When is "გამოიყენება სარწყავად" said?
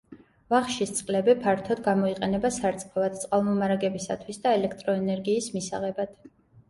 1.89-3.19